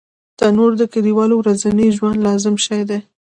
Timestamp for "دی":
2.89-2.99